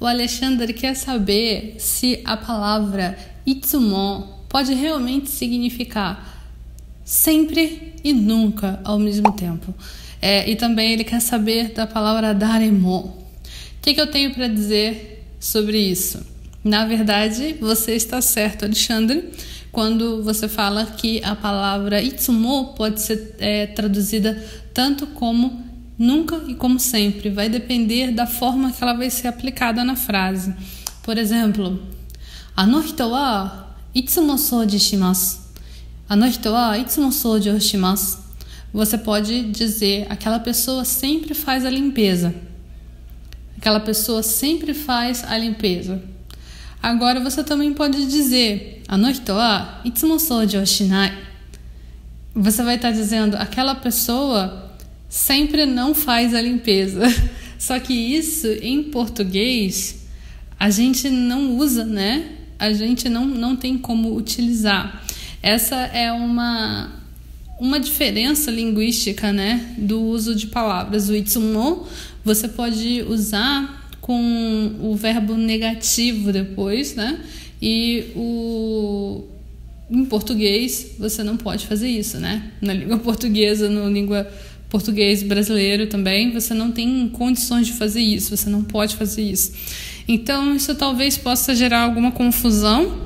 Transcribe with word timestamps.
O 0.00 0.06
Alexandre 0.06 0.72
quer 0.72 0.94
saber 0.94 1.76
se 1.78 2.20
a 2.24 2.36
palavra 2.36 3.18
itsumo 3.46 4.44
pode 4.48 4.74
realmente 4.74 5.30
significar 5.30 6.52
sempre 7.04 7.94
e 8.02 8.12
nunca 8.12 8.80
ao 8.84 8.98
mesmo 8.98 9.32
tempo. 9.32 9.74
É, 10.20 10.48
e 10.48 10.56
também 10.56 10.92
ele 10.92 11.04
quer 11.04 11.20
saber 11.20 11.72
da 11.72 11.86
palavra 11.86 12.34
daremo. 12.34 12.96
O 12.98 13.82
que, 13.82 13.94
que 13.94 14.00
eu 14.00 14.10
tenho 14.10 14.32
para 14.32 14.48
dizer 14.48 15.24
sobre 15.38 15.78
isso? 15.78 16.24
Na 16.62 16.86
verdade, 16.86 17.56
você 17.60 17.94
está 17.94 18.20
certo, 18.20 18.64
Alexandre 18.64 19.30
quando 19.74 20.22
você 20.22 20.48
fala 20.48 20.86
que 20.86 21.20
a 21.24 21.34
palavra 21.34 22.00
itsumo 22.00 22.74
pode 22.76 23.02
ser 23.02 23.34
é, 23.40 23.66
traduzida 23.66 24.40
tanto 24.72 25.04
como 25.08 25.64
nunca 25.98 26.42
e 26.48 26.54
como 26.54 26.78
sempre. 26.78 27.30
Vai 27.30 27.48
depender 27.48 28.12
da 28.12 28.26
forma 28.26 28.72
que 28.72 28.82
ela 28.82 28.94
vai 28.94 29.10
ser 29.10 29.28
aplicada 29.28 29.84
na 29.84 29.96
frase. 29.96 30.54
Por 31.02 31.18
exemplo, 31.18 31.80
ano 32.56 32.80
hito 32.80 33.08
wa 33.08 33.68
itsumo 33.94 34.38
souji 34.38 34.78
shimasu. 34.78 35.38
Ano 36.08 36.26
hito 36.26 36.50
wa 36.50 36.78
itsumo 36.78 37.12
souji 37.12 37.50
o 37.50 37.60
shimasu. 37.60 38.18
Você 38.72 38.98
pode 38.98 39.50
dizer 39.50 40.06
aquela 40.10 40.40
pessoa 40.40 40.84
sempre 40.84 41.34
faz 41.34 41.64
a 41.64 41.70
limpeza. 41.70 42.34
Aquela 43.56 43.80
pessoa 43.80 44.22
sempre 44.22 44.74
faz 44.74 45.24
a 45.24 45.38
limpeza. 45.38 46.02
Agora 46.82 47.18
você 47.20 47.42
também 47.42 47.72
pode 47.72 48.04
dizer, 48.06 48.82
anohito 48.86 49.32
wa 49.32 49.80
itsumo 49.84 50.18
souji 50.18 50.58
o 50.58 50.66
shinai. 50.66 51.16
Você 52.34 52.62
vai 52.62 52.74
estar 52.76 52.90
dizendo, 52.90 53.36
aquela 53.36 53.74
pessoa 53.74 54.63
sempre 55.14 55.64
não 55.64 55.94
faz 55.94 56.34
a 56.34 56.40
limpeza. 56.40 57.02
Só 57.56 57.78
que 57.78 57.94
isso 57.94 58.48
em 58.60 58.82
português 58.82 60.06
a 60.58 60.70
gente 60.70 61.08
não 61.08 61.56
usa, 61.56 61.84
né? 61.84 62.32
A 62.58 62.72
gente 62.72 63.08
não, 63.08 63.24
não 63.24 63.54
tem 63.54 63.78
como 63.78 64.16
utilizar. 64.16 65.04
Essa 65.40 65.76
é 65.76 66.10
uma, 66.10 67.00
uma 67.60 67.78
diferença 67.78 68.50
linguística, 68.50 69.32
né? 69.32 69.76
Do 69.78 70.02
uso 70.02 70.34
de 70.34 70.48
palavras. 70.48 71.08
O 71.08 71.14
itsumo 71.14 71.86
você 72.24 72.48
pode 72.48 73.04
usar 73.08 73.88
com 74.00 74.74
o 74.80 74.96
verbo 74.96 75.34
negativo 75.34 76.32
depois, 76.32 76.96
né? 76.96 77.20
E 77.62 78.06
o 78.16 79.24
em 79.88 80.04
português 80.06 80.96
você 80.98 81.22
não 81.22 81.36
pode 81.36 81.66
fazer 81.66 81.88
isso, 81.88 82.18
né? 82.18 82.50
Na 82.60 82.72
língua 82.72 82.98
portuguesa, 83.00 83.68
na 83.68 83.88
língua 83.88 84.28
português 84.74 85.22
brasileiro 85.22 85.86
também, 85.86 86.32
você 86.32 86.52
não 86.52 86.72
tem 86.72 87.08
condições 87.08 87.68
de 87.68 87.74
fazer 87.74 88.00
isso, 88.00 88.36
você 88.36 88.50
não 88.50 88.64
pode 88.64 88.96
fazer 88.96 89.22
isso. 89.22 89.52
Então, 90.08 90.52
isso 90.56 90.74
talvez 90.74 91.16
possa 91.16 91.54
gerar 91.54 91.82
alguma 91.82 92.10
confusão, 92.10 92.98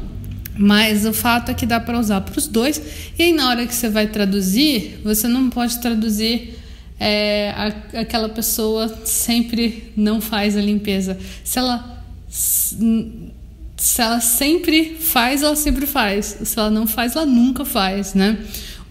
mas 0.56 1.04
o 1.04 1.12
fato 1.12 1.50
é 1.50 1.54
que 1.54 1.66
dá 1.66 1.78
para 1.78 1.98
usar 2.00 2.22
para 2.22 2.38
os 2.38 2.46
dois. 2.46 2.80
E 3.18 3.22
aí, 3.22 3.34
na 3.34 3.50
hora 3.50 3.66
que 3.66 3.74
você 3.74 3.90
vai 3.90 4.06
traduzir, 4.06 4.98
você 5.04 5.28
não 5.28 5.50
pode 5.50 5.78
traduzir 5.78 6.58
é, 6.98 7.50
a, 7.50 8.00
aquela 8.00 8.30
pessoa 8.30 8.88
sempre 9.04 9.92
não 9.94 10.22
faz 10.22 10.56
a 10.56 10.62
limpeza. 10.62 11.18
Se 11.44 11.58
ela, 11.58 12.02
se 12.30 14.00
ela 14.00 14.20
sempre 14.20 14.96
faz, 14.98 15.42
ela 15.42 15.54
sempre 15.54 15.86
faz. 15.86 16.38
Se 16.44 16.58
ela 16.58 16.70
não 16.70 16.86
faz, 16.86 17.14
ela 17.14 17.26
nunca 17.26 17.62
faz, 17.66 18.14
né? 18.14 18.38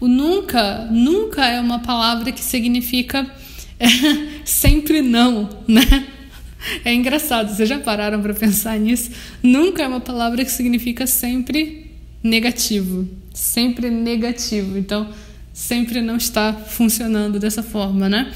O 0.00 0.06
nunca, 0.06 0.86
nunca 0.90 1.46
é 1.46 1.60
uma 1.60 1.80
palavra 1.80 2.30
que 2.30 2.42
significa 2.42 3.26
é, 3.78 3.86
sempre 4.44 5.02
não, 5.02 5.48
né? 5.66 6.06
É 6.84 6.92
engraçado, 6.92 7.54
vocês 7.54 7.68
já 7.68 7.78
pararam 7.78 8.20
para 8.20 8.34
pensar 8.34 8.78
nisso? 8.78 9.10
Nunca 9.42 9.82
é 9.82 9.88
uma 9.88 10.00
palavra 10.00 10.44
que 10.44 10.50
significa 10.50 11.06
sempre 11.06 11.92
negativo, 12.22 13.08
sempre 13.32 13.90
negativo. 13.90 14.76
Então, 14.76 15.08
sempre 15.52 16.00
não 16.00 16.16
está 16.16 16.52
funcionando 16.52 17.38
dessa 17.38 17.62
forma, 17.62 18.08
né? 18.08 18.32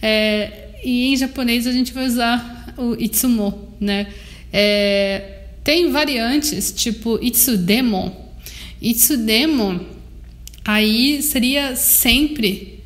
É, 0.00 0.68
e 0.84 1.12
em 1.12 1.16
japonês 1.16 1.66
a 1.66 1.72
gente 1.72 1.92
vai 1.92 2.06
usar 2.06 2.74
o 2.76 2.94
itsumo, 2.94 3.74
né? 3.80 4.08
É, 4.52 5.44
tem 5.62 5.90
variantes 5.90 6.72
tipo 6.72 7.18
itsudemo. 7.22 8.14
Itsudemo 8.80 9.95
aí 10.66 11.22
seria 11.22 11.76
sempre 11.76 12.80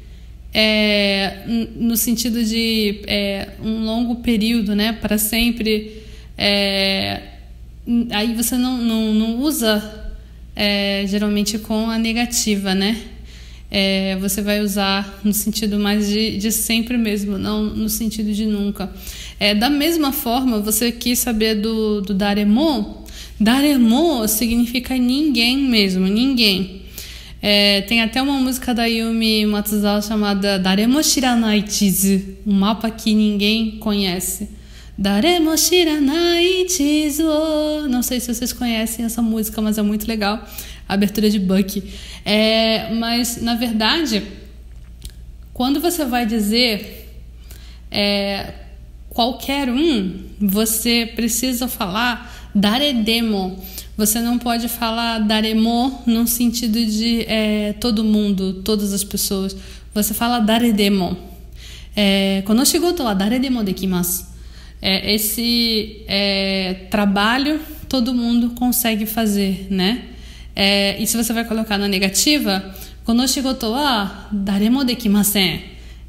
é, 0.52 1.44
no 1.76 1.96
sentido 1.96 2.44
de 2.44 3.00
é, 3.06 3.48
um 3.62 3.84
longo 3.84 4.16
período, 4.16 4.74
né? 4.74 4.92
Para 4.92 5.16
sempre. 5.18 6.02
É, 6.36 7.22
aí 8.10 8.34
você 8.34 8.56
não, 8.56 8.78
não, 8.78 9.14
não 9.14 9.40
usa 9.40 10.12
é, 10.54 11.04
geralmente 11.06 11.58
com 11.58 11.88
a 11.88 11.98
negativa, 11.98 12.74
né? 12.74 13.00
é, 13.70 14.16
você 14.16 14.42
vai 14.42 14.60
usar 14.60 15.20
no 15.22 15.32
sentido 15.32 15.78
mais 15.78 16.08
de, 16.08 16.36
de 16.36 16.50
sempre 16.50 16.98
mesmo, 16.98 17.38
não 17.38 17.62
no 17.62 17.88
sentido 17.88 18.32
de 18.32 18.44
nunca. 18.46 18.90
É, 19.38 19.54
da 19.54 19.70
mesma 19.70 20.10
forma, 20.12 20.58
você 20.58 20.90
quis 20.90 21.20
saber 21.20 21.54
do, 21.54 22.00
do 22.00 22.12
Daremo? 22.12 23.04
Daremo 23.38 24.26
significa 24.26 24.96
ninguém 24.96 25.56
mesmo, 25.56 26.06
ninguém. 26.06 26.82
É, 27.42 27.80
tem 27.82 28.02
até 28.02 28.20
uma 28.20 28.34
música 28.34 28.74
da 28.74 28.84
Yumi 28.84 29.46
Matsuzawa 29.46 30.02
chamada 30.02 30.58
Daremo 30.58 31.02
Shiranai 31.02 31.64
Chizu, 31.66 32.36
um 32.46 32.52
mapa 32.52 32.90
que 32.90 33.14
ninguém 33.14 33.78
conhece. 33.78 34.50
Daremo 34.96 35.56
Shiranai 35.56 36.66
Chizu. 36.68 37.88
Não 37.88 38.02
sei 38.02 38.20
se 38.20 38.32
vocês 38.34 38.52
conhecem 38.52 39.06
essa 39.06 39.22
música, 39.22 39.62
mas 39.62 39.78
é 39.78 39.82
muito 39.82 40.06
legal 40.06 40.46
abertura 40.86 41.30
de 41.30 41.38
Buck. 41.38 41.82
É, 42.24 42.92
mas, 42.94 43.40
na 43.40 43.54
verdade, 43.54 44.22
quando 45.54 45.80
você 45.80 46.04
vai 46.04 46.26
dizer 46.26 47.08
é, 47.90 48.52
qualquer 49.10 49.68
um, 49.68 50.20
você 50.40 51.12
precisa 51.14 51.68
falar 51.68 52.50
daredemo. 52.54 53.62
Você 53.96 54.20
não 54.20 54.38
pode 54.38 54.66
falar 54.68 55.18
daremo 55.18 56.02
no 56.06 56.26
sentido 56.26 56.84
de 56.86 57.26
é, 57.28 57.74
todo 57.74 58.02
mundo, 58.02 58.62
todas 58.64 58.94
as 58.94 59.04
pessoas. 59.04 59.54
Você 59.92 60.14
fala 60.14 60.38
daredemo. 60.38 61.16
É, 61.94 62.42
konoshigoto 62.46 63.02
wa 63.02 63.12
daredemo 63.12 63.62
dekimasu. 63.62 64.24
É, 64.80 65.12
esse 65.14 66.02
é, 66.08 66.86
trabalho 66.90 67.60
todo 67.88 68.14
mundo 68.14 68.50
consegue 68.50 69.04
fazer, 69.04 69.66
né? 69.68 70.04
É, 70.54 70.96
e 71.02 71.06
se 71.06 71.16
você 71.16 71.32
vai 71.32 71.44
colocar 71.44 71.76
na 71.76 71.88
negativa, 71.88 72.74
konoshigoto 73.04 73.72
wa 73.72 74.28
daremo 74.32 74.84
dekimasen. 74.84 75.60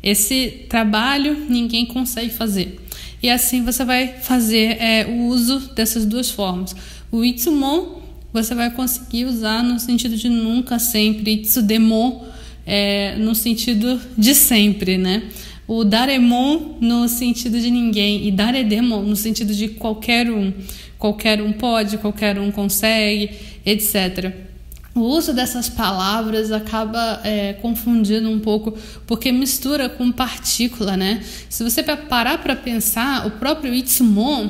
Esse 0.02 0.66
trabalho 0.70 1.46
ninguém 1.50 1.86
consegue 1.86 2.30
fazer. 2.30 2.80
E 3.22 3.30
assim 3.30 3.64
você 3.64 3.86
vai 3.86 4.08
fazer 4.08 4.82
é, 4.82 5.06
o 5.06 5.28
uso 5.28 5.60
dessas 5.76 6.06
duas 6.06 6.30
formas. 6.30 6.76
O 7.12 7.24
itsumon 7.24 8.02
você 8.34 8.56
vai 8.56 8.72
conseguir 8.72 9.26
usar 9.26 9.62
no 9.62 9.80
sentido 9.80 10.16
de 10.16 10.30
nunca, 10.30 10.80
sempre. 10.80 11.34
Itsudemo 11.34 12.26
é, 12.66 13.16
no 13.18 13.36
sentido 13.36 14.00
de 14.18 14.34
sempre, 14.34 14.98
né? 14.98 15.24
O 15.68 15.84
daremon 15.84 16.78
no 16.80 17.08
sentido 17.08 17.60
de 17.60 17.70
ninguém 17.70 18.28
e 18.28 18.32
daredemo 18.32 19.02
no 19.02 19.16
sentido 19.16 19.54
de 19.54 19.70
qualquer 19.70 20.30
um. 20.32 20.54
Qualquer 20.98 21.42
um 21.42 21.52
pode, 21.52 21.98
qualquer 21.98 22.40
um 22.40 22.52
consegue 22.52 23.32
etc. 23.66 24.51
O 24.94 25.02
uso 25.02 25.34
dessas 25.34 25.70
palavras 25.70 26.52
acaba 26.52 27.22
é, 27.24 27.54
confundindo 27.54 28.30
um 28.30 28.40
pouco, 28.40 28.78
porque 29.08 29.32
mistura 29.32 29.88
com 29.88 30.12
partícula, 30.12 30.98
né? 30.98 31.24
Se 31.50 31.64
você 31.64 31.82
parar 31.82 32.40
para 32.40 32.58
pensar, 32.58 33.26
o 33.26 33.32
próprio 33.32 33.74
itsumon, 33.74 34.50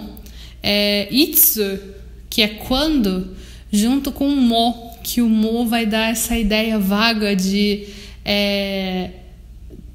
é, 0.63 1.07
itsu, 1.13 1.79
que 2.27 2.41
é 2.41 2.47
quando, 2.47 3.35
junto 3.71 4.11
com 4.11 4.27
o 4.27 4.35
mo, 4.35 4.91
que 5.03 5.21
o 5.21 5.29
mo 5.29 5.67
vai 5.67 5.85
dar 5.85 6.09
essa 6.09 6.35
ideia 6.35 6.79
vaga 6.79 7.35
de 7.35 7.87
é, 8.25 9.11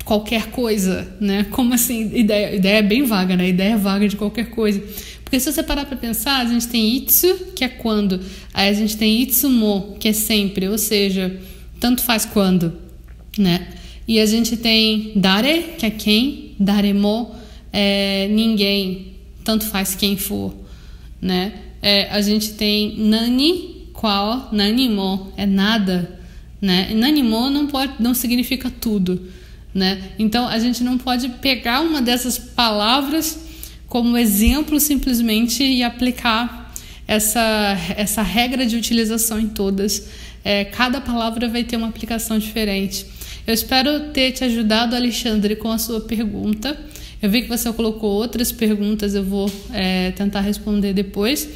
qualquer 0.05 0.51
coisa, 0.51 1.13
né? 1.21 1.45
Como 1.51 1.75
assim? 1.75 2.11
Ideia, 2.15 2.55
ideia 2.55 2.83
bem 2.83 3.03
vaga, 3.03 3.37
né? 3.37 3.49
Ideia 3.49 3.77
vaga 3.77 4.09
de 4.09 4.15
qualquer 4.15 4.51
coisa. 4.51 4.81
Porque 5.37 5.44
se 5.44 5.53
você 5.53 5.62
parar 5.62 5.85
para 5.85 5.99
pensar, 5.99 6.38
a 6.38 6.47
gente 6.47 6.67
tem 6.67 6.97
itsu, 6.97 7.37
que 7.55 7.62
é 7.62 7.69
quando, 7.69 8.19
aí 8.55 8.71
a 8.71 8.73
gente 8.73 8.97
tem 8.97 9.21
itsumo, 9.21 9.94
que 10.00 10.09
é 10.09 10.12
sempre, 10.15 10.67
ou 10.67 10.79
seja, 10.79 11.38
tanto 11.79 12.00
faz 12.00 12.25
quando, 12.25 12.73
né? 13.37 13.69
E 14.09 14.19
a 14.19 14.25
gente 14.25 14.56
tem 14.56 15.12
dare, 15.15 15.75
que 15.77 15.85
é 15.85 15.91
quem, 15.91 16.55
daremo, 16.59 17.35
é 17.71 18.29
ninguém, 18.29 19.09
tanto 19.44 19.67
faz 19.67 19.94
quem 19.94 20.17
for, 20.17 20.55
né? 21.21 21.53
É, 21.83 22.09
a 22.11 22.23
gente 22.23 22.55
tem 22.55 22.97
nani, 22.97 23.91
qual, 23.93 24.49
nanimo, 24.53 25.35
é 25.37 25.44
nada, 25.44 26.19
né? 26.62 26.88
E 26.91 26.94
nanimo 26.94 27.50
não 27.50 27.67
pode, 27.67 27.93
não 28.00 28.15
significa 28.15 28.71
tudo, 28.71 29.21
né? 29.75 30.03
Então 30.19 30.49
a 30.49 30.59
gente 30.59 30.83
não 30.83 30.97
pode 30.97 31.29
pegar 31.29 31.83
uma 31.83 32.00
dessas 32.00 32.38
palavras 32.38 33.44
como 33.88 34.17
exemplo 34.17 34.79
simplesmente 34.81 35.62
e 35.62 35.83
aplicar 35.83 36.75
essa, 37.06 37.77
essa 37.97 38.23
regra 38.23 38.67
de 38.67 38.77
utilização 38.77 39.38
em 39.38 39.49
todas. 39.49 40.09
É, 40.44 40.65
cada 40.65 41.00
palavra 41.00 41.49
vai 41.49 41.65
ter 41.65 41.77
uma 41.77 41.88
aplicação 41.88 42.38
diferente. 42.38 43.06
Eu 43.47 43.55
espero 43.55 44.11
ter 44.12 44.33
te 44.33 44.44
ajudado, 44.44 44.97
Alexandre, 44.97 45.56
com 45.56 45.71
a 45.71 45.79
sua 45.79 46.00
pergunta. 46.00 46.79
Eu 47.23 47.31
vi 47.31 47.43
que 47.43 47.49
você 47.49 47.73
colocou 47.73 48.11
outras 48.11 48.53
perguntas, 48.53 49.15
eu 49.15 49.25
vou 49.25 49.50
é, 49.73 50.11
tentar 50.12 50.41
responder 50.41 50.93
depois. 50.93 51.49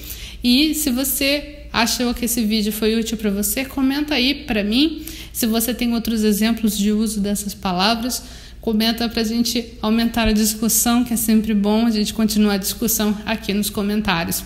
E 0.43 0.75
se 0.75 0.91
você 0.91 1.56
achou 1.73 2.15
que 2.15 2.25
esse 2.25 2.43
vídeo 2.43 2.73
foi 2.73 2.99
útil 2.99 3.17
para 3.17 3.31
você, 3.31 3.65
comenta 3.65 4.15
aí 4.15 4.35
para 4.35 4.65
mim. 4.65 5.05
Se 5.32 5.47
você 5.47 5.75
tem 5.75 5.93
outros 5.93 6.25
exemplos 6.25 6.77
de 6.77 6.93
uso 6.93 7.21
dessas 7.21 7.55
palavras, 7.55 8.23
comenta 8.61 9.09
para 9.09 9.23
a 9.23 9.25
gente 9.25 9.75
aumentar 9.81 10.29
a 10.29 10.33
discussão, 10.33 11.05
que 11.05 11.15
é 11.15 11.17
sempre 11.17 11.55
bom 11.55 11.87
a 11.87 11.91
gente 11.91 12.12
continuar 12.12 12.55
a 12.55 12.59
discussão 12.59 13.17
aqui 13.25 13.53
nos 13.53 13.71
comentários. 13.71 14.45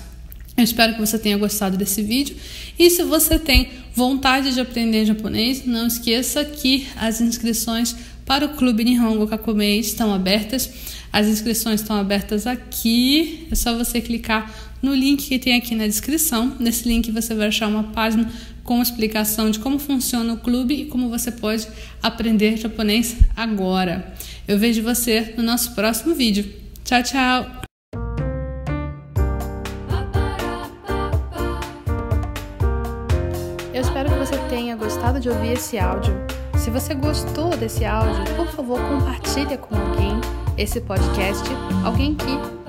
Eu 0.56 0.62
espero 0.62 0.94
que 0.94 1.00
você 1.00 1.18
tenha 1.18 1.36
gostado 1.36 1.76
desse 1.76 2.00
vídeo. 2.00 2.36
E 2.78 2.88
se 2.88 3.02
você 3.02 3.38
tem 3.38 3.70
vontade 3.92 4.54
de 4.54 4.60
aprender 4.60 5.04
japonês, 5.04 5.66
não 5.66 5.88
esqueça 5.88 6.44
que 6.44 6.86
as 6.96 7.20
inscrições 7.20 7.96
para 8.24 8.46
o 8.46 8.50
Clube 8.50 8.84
Nihongo 8.84 9.26
Kakumei 9.26 9.80
estão 9.80 10.14
abertas. 10.14 10.70
As 11.12 11.26
inscrições 11.26 11.80
estão 11.80 11.96
abertas 11.96 12.46
aqui. 12.46 13.48
É 13.50 13.54
só 13.56 13.76
você 13.76 14.00
clicar 14.00 14.52
no 14.84 14.94
link 14.94 15.26
que 15.26 15.38
tem 15.38 15.56
aqui 15.56 15.74
na 15.74 15.86
descrição. 15.86 16.54
Nesse 16.60 16.86
link 16.86 17.10
você 17.10 17.34
vai 17.34 17.48
achar 17.48 17.68
uma 17.68 17.84
página 17.84 18.30
com 18.62 18.80
explicação 18.82 19.50
de 19.50 19.58
como 19.58 19.78
funciona 19.78 20.34
o 20.34 20.36
clube 20.36 20.74
e 20.74 20.84
como 20.84 21.08
você 21.08 21.32
pode 21.32 21.66
aprender 22.02 22.58
japonês 22.58 23.16
agora. 23.34 24.14
Eu 24.46 24.58
vejo 24.58 24.82
você 24.82 25.34
no 25.36 25.42
nosso 25.42 25.74
próximo 25.74 26.14
vídeo. 26.14 26.44
Tchau, 26.84 27.02
tchau! 27.02 27.46
Eu 33.72 33.80
espero 33.80 34.10
que 34.10 34.18
você 34.18 34.36
tenha 34.50 34.76
gostado 34.76 35.18
de 35.18 35.30
ouvir 35.30 35.52
esse 35.52 35.78
áudio. 35.78 36.14
Se 36.58 36.70
você 36.70 36.94
gostou 36.94 37.56
desse 37.56 37.84
áudio, 37.84 38.22
por 38.36 38.46
favor, 38.48 38.80
compartilhe 38.80 39.56
com 39.56 39.74
alguém 39.74 40.20
esse 40.56 40.80
podcast, 40.80 41.44
alguém 41.84 42.14
que 42.14 42.63